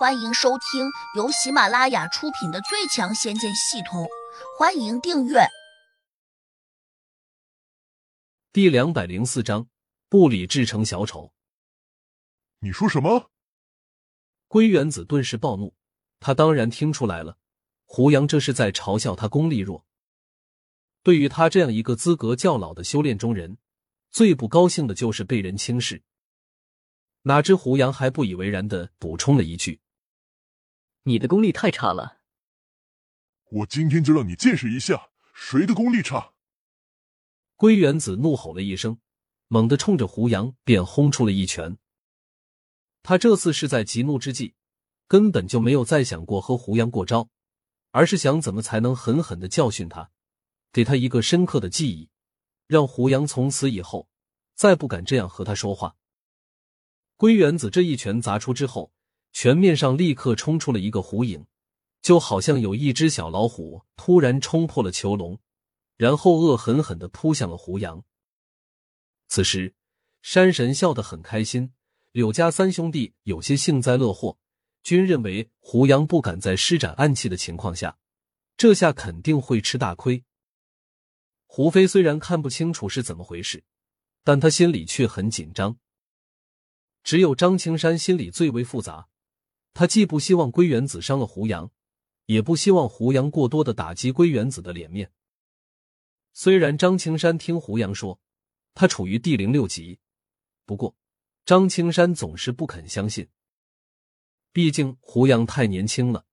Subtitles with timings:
[0.00, 4.04] 欢迎收听由喜马拉雅出品的《最强仙剑系统》，
[4.58, 5.40] 欢迎订阅。
[8.50, 9.68] 第两百零四章，
[10.08, 11.34] 不理智成小丑。
[12.60, 13.30] 你说什么？
[14.48, 15.74] 龟元子顿时暴怒，
[16.18, 17.36] 他当然听出来了，
[17.84, 19.84] 胡杨这是在嘲笑他功力弱。
[21.02, 23.58] 对于他这样一个资格较老的修炼中人，
[24.10, 26.02] 最不高兴的就是被人轻视。
[27.24, 29.78] 哪知胡杨还不以为然的补充了一句。
[31.04, 32.18] 你的功力太差了，
[33.50, 36.34] 我今天就让你见识一下谁的功力差！
[37.56, 39.00] 龟元子怒吼了一声，
[39.48, 41.78] 猛地冲着胡杨便轰出了一拳。
[43.02, 44.54] 他这次是在急怒之际，
[45.08, 47.30] 根本就没有再想过和胡杨过招，
[47.92, 50.10] 而是想怎么才能狠狠的教训他，
[50.70, 52.10] 给他一个深刻的记忆，
[52.66, 54.10] 让胡杨从此以后
[54.54, 55.96] 再不敢这样和他说话。
[57.16, 58.92] 龟元子这一拳砸出之后。
[59.32, 61.46] 拳面上立刻冲出了一个虎影，
[62.02, 65.38] 就好像有一只小老虎突然冲破了囚笼，
[65.96, 68.04] 然后恶狠狠的扑向了胡杨。
[69.28, 69.74] 此时，
[70.22, 71.72] 山神笑得很开心，
[72.12, 74.38] 柳家三兄弟有些幸灾乐祸，
[74.82, 77.98] 均认为胡杨不敢在施展暗器的情况下，
[78.56, 80.24] 这下肯定会吃大亏。
[81.46, 83.62] 胡飞虽然看不清楚是怎么回事，
[84.24, 85.78] 但他心里却很紧张。
[87.02, 89.09] 只有张青山心里最为复杂。
[89.72, 91.70] 他既不希望归元子伤了胡杨，
[92.26, 95.12] 也不希望胡杨过多的打击归元子的脸面。
[96.32, 98.20] 虽然张青山听胡杨说
[98.74, 99.98] 他处于地灵六级，
[100.64, 100.94] 不过
[101.44, 103.28] 张青山总是不肯相信。
[104.52, 106.24] 毕竟胡杨太年轻了，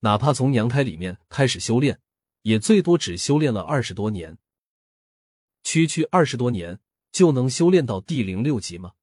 [0.00, 2.00] 哪怕从娘胎里面开始修炼，
[2.42, 4.38] 也最多只修炼了二十多年。
[5.62, 6.80] 区区二十多年
[7.12, 8.94] 就能修炼到地灵六级吗？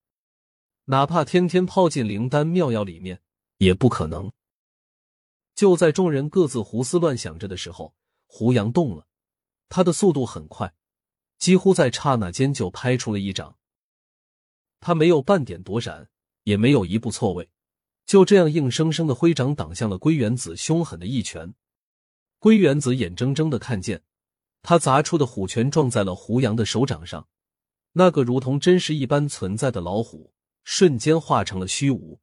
[0.86, 3.22] 哪怕天天泡进灵丹妙药里面。
[3.58, 4.32] 也不可能。
[5.56, 7.96] 就在众人各自胡思乱想着的时候，
[8.28, 9.08] 胡杨动了，
[9.70, 10.74] 他的速度很快，
[11.40, 13.58] 几乎在刹那间就拍出了一掌。
[14.80, 16.10] 他没有半点躲闪，
[16.44, 17.50] 也没有一步错位，
[18.06, 21.56] 就这样硬生生的挥掌挡向了龟元子凶狠的一拳。
[22.38, 24.04] 龟元子眼睁睁的看见
[24.62, 27.28] 他砸出的虎拳撞在了胡杨的手掌上，
[27.94, 30.32] 那个如同真实一般存在的老虎
[30.64, 32.20] 瞬间化成了虚无。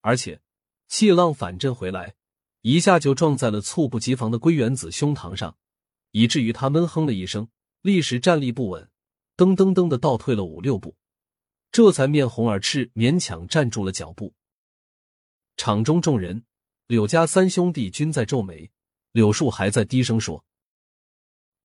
[0.00, 0.40] 而且，
[0.86, 2.14] 气浪反震回来，
[2.62, 5.56] 一下就撞在了猝不及防的龟原子胸膛上，
[6.12, 7.48] 以至于他闷哼了一声，
[7.82, 8.88] 立时站立不稳，
[9.36, 10.96] 噔噔噔的倒退了五六步，
[11.70, 14.34] 这才面红耳赤，勉强站住了脚步。
[15.56, 16.44] 场中众人，
[16.86, 18.70] 柳家三兄弟均在皱眉，
[19.12, 20.44] 柳树还在低声说：“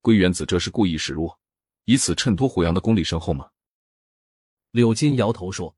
[0.01, 1.39] 龟原子这是故意示弱，
[1.85, 3.51] 以此衬托胡杨的功力深厚吗？”
[4.71, 5.75] 柳金摇头说：“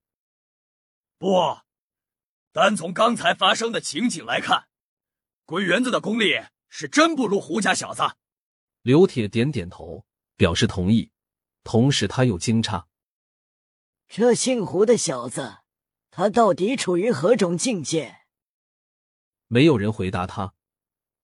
[1.19, 1.27] 不。”
[2.55, 4.69] 单从刚才发生的情景来看，
[5.43, 8.03] 龟园子的功力是真不如胡家小子。
[8.81, 10.05] 刘铁点点头，
[10.37, 11.11] 表示同意，
[11.65, 12.85] 同时他又惊诧：
[14.07, 15.57] 这姓胡的小子，
[16.09, 18.19] 他到底处于何种境界？
[19.47, 20.53] 没有人回答他。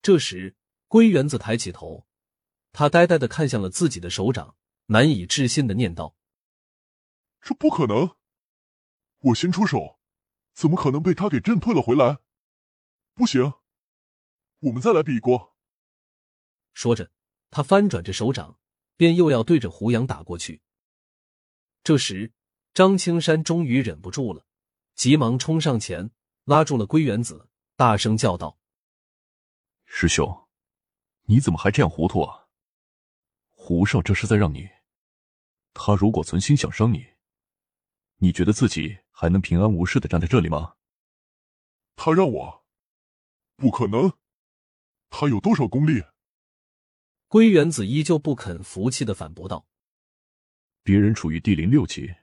[0.01, 0.57] 这时，
[0.89, 2.05] 龟原子抬起头，
[2.73, 6.13] 他呆呆的看向了自己的手掌，难以置信的念道
[7.39, 8.17] ：“这不可能！
[9.19, 9.97] 我先出手。”
[10.53, 12.19] 怎么可能被他给震退了回来？
[13.13, 13.53] 不行，
[14.59, 15.55] 我们再来比一过。
[16.73, 17.11] 说着，
[17.49, 18.59] 他翻转着手掌，
[18.95, 20.61] 便又要对着胡杨打过去。
[21.83, 22.31] 这时，
[22.73, 24.45] 张青山终于忍不住了，
[24.95, 26.11] 急忙冲上前，
[26.45, 28.59] 拉住了归元子，大声叫道
[29.85, 30.47] ：“师兄，
[31.23, 32.47] 你怎么还这样糊涂啊？
[33.51, 34.69] 胡少这是在让你，
[35.73, 37.05] 他如果存心想伤你，
[38.17, 40.73] 你觉得自己？”还能平安无事的站在这里吗？
[41.95, 42.65] 他让我，
[43.55, 44.13] 不可能。
[45.11, 46.03] 他有多少功力？
[47.27, 49.67] 归元子依旧不肯服气的反驳道
[50.81, 52.15] ：“别人处于地灵六级，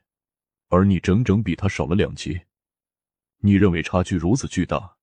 [0.67, 2.41] 而你整整比他少了两级。
[3.37, 4.97] 你认为差距如此巨大，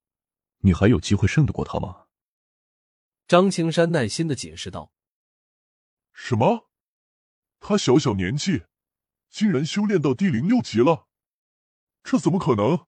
[0.59, 2.09] 你还有机会胜得过他吗？”
[3.27, 4.93] 张青山耐心的解释道
[6.13, 6.69] ：“什么？
[7.59, 8.65] 他小小年纪，
[9.31, 11.05] 竟然修炼到地灵六级了？”
[12.09, 12.87] 这怎么可能？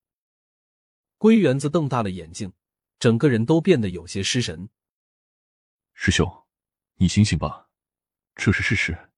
[1.17, 2.53] 龟原子瞪大了眼睛，
[3.00, 4.70] 整个人都变得有些失神。
[5.93, 6.47] 师兄，
[6.99, 7.69] 你醒醒吧，
[8.37, 9.11] 这是事实。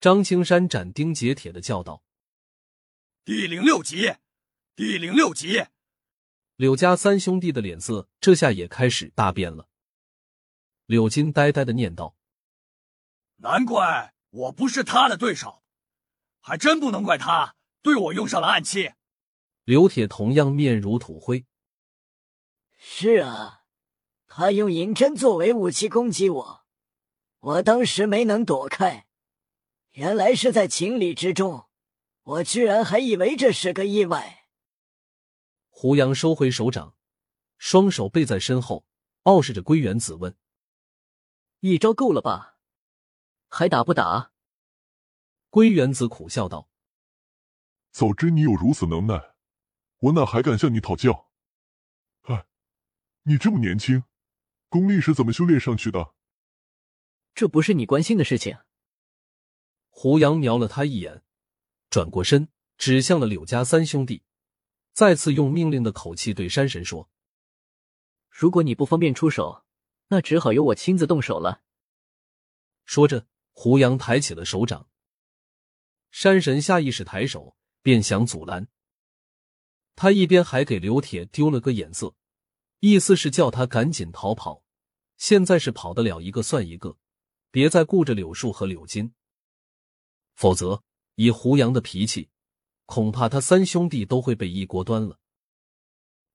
[0.00, 2.02] 张青山斩钉截铁的叫道
[3.26, 4.14] ：“第零六集，
[4.74, 5.66] 第零六集！”
[6.56, 9.68] 柳家三兄弟的脸色这下也开始大变了。
[10.86, 12.16] 柳金呆呆的念道
[13.36, 15.62] ：“难怪我不是他的对手，
[16.40, 18.92] 还真不能怪他。”对我用上了暗器，
[19.64, 21.46] 刘铁同样面如土灰。
[22.76, 23.64] 是啊，
[24.26, 26.64] 他用银针作为武器攻击我，
[27.40, 29.06] 我当时没能躲开，
[29.92, 31.68] 原来是在情理之中，
[32.22, 34.46] 我居然还以为这是个意外。
[35.70, 36.96] 胡杨收回手掌，
[37.56, 38.84] 双手背在身后，
[39.22, 40.36] 傲视着归元子问
[41.60, 42.58] ：“一招够了吧？
[43.48, 44.32] 还打不打？”
[45.50, 46.68] 归元子苦笑道
[47.98, 49.34] ：“早知你有如此能耐，
[49.98, 51.32] 我哪还敢向你讨教？
[52.28, 52.46] 哎，
[53.24, 54.04] 你这么年轻，
[54.68, 56.14] 功力是怎么修炼上去的？
[57.34, 58.56] 这不是你关心的事情。”
[59.90, 61.24] 胡杨瞄了他一眼，
[61.90, 64.22] 转过身，指向了柳家三兄弟。
[64.92, 67.10] 再次用命令的口气对山神说
[68.30, 69.64] ：“如果你不方便出手，
[70.06, 71.64] 那只好由我亲自动手了。”
[72.86, 74.88] 说着，胡杨抬起了手掌。
[76.12, 78.68] 山神下意识抬手，便想阻拦。
[79.96, 82.14] 他一边还给刘铁丢了个眼色，
[82.80, 84.62] 意思是叫他赶紧逃跑。
[85.16, 86.96] 现在是跑得了一个算一个，
[87.50, 89.12] 别再顾着柳树和柳金，
[90.36, 90.84] 否则
[91.16, 92.30] 以胡杨的脾气。
[92.86, 95.18] 恐怕他三兄弟都会被一锅端了。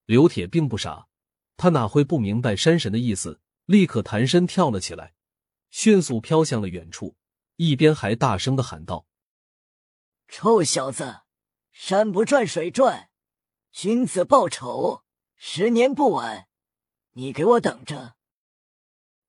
[0.04, 1.08] 刘铁并不傻，
[1.56, 3.40] 他哪会不明白山神的意思？
[3.64, 5.14] 立刻弹身跳了起来，
[5.70, 7.16] 迅速飘向了远处，
[7.56, 9.06] 一边还大声的喊道
[10.28, 11.22] ：“臭小子，
[11.86, 13.10] 山不转水转，
[13.70, 15.04] 君子报仇，
[15.36, 16.48] 十年不晚。
[17.10, 18.16] 你给我等着！”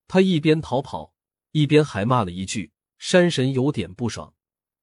[0.07, 1.13] 他一边逃跑，
[1.51, 4.33] 一边还骂了一句：“山神有点不爽，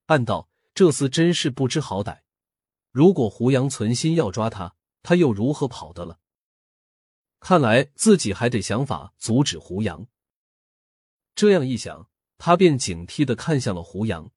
[0.04, 2.20] 暗道这厮真是不知好歹。”
[2.92, 6.20] 如果胡杨存心要抓他，他又如何跑的了？
[7.40, 10.06] 看来自己还得想法阻止胡杨。
[11.34, 14.30] 这样一想，他便警惕的看向了胡杨。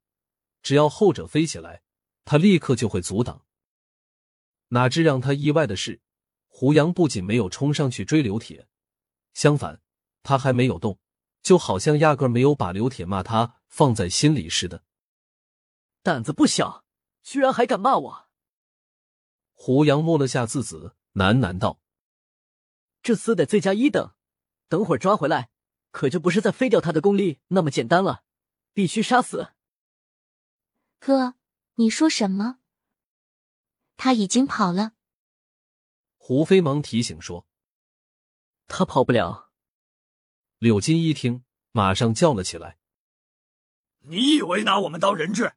[0.62, 1.82] 只要后者飞起来，
[2.26, 3.46] 他立刻就会阻挡。
[4.68, 6.02] 哪知让他意外的是，
[6.48, 8.68] 胡杨不仅没有冲上去追刘铁，
[9.32, 9.80] 相反，
[10.22, 10.98] 他还没有动，
[11.40, 14.82] 就好像压根没有把刘铁骂他放在心里似的。
[16.02, 16.84] 胆子不小，
[17.22, 18.28] 居然还敢骂我！
[19.52, 20.76] 胡杨摸了下自己，
[21.14, 21.80] 喃喃道
[23.02, 24.14] ：“这厮得罪加一等，
[24.68, 25.50] 等会儿抓回来，
[25.92, 28.24] 可就不是再废掉他的功力那么简单了，
[28.72, 29.52] 必须杀死。”
[30.98, 31.36] 哥，
[31.78, 32.58] 你说什么？
[33.98, 34.92] 他已经跑了。
[36.16, 37.46] 胡飞忙提醒说
[38.66, 39.52] ：“他跑不了。”
[40.56, 42.78] 柳金一听，马上叫了起来
[44.08, 45.52] ：“你以为拿我们当人质，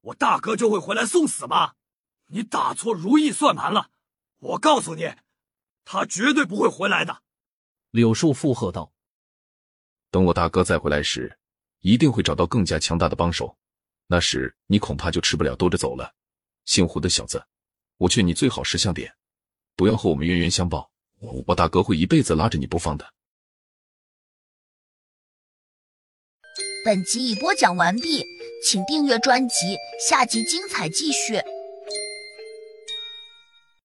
[0.00, 1.74] 我大哥就会回来送死吗？”
[2.30, 3.90] 你打错如意算盘了！
[4.38, 5.16] 我告诉你，
[5.84, 7.22] 他绝对不会回来的。
[7.90, 8.94] 柳树附和道
[10.10, 11.38] ：“等我大哥再回来时，
[11.80, 13.58] 一定会找到更加强大的帮手，
[14.12, 16.14] 那时你恐怕就吃不了兜着走了。
[16.66, 17.42] 姓胡的小子，
[17.96, 19.10] 我劝你最好识相点，
[19.74, 20.90] 不要和我们冤冤相报。
[21.46, 23.10] 我大哥会一辈子拉着你不放的。”
[26.84, 28.22] 本集已播讲完毕，
[28.62, 31.40] 请订阅专辑，下集精彩继续。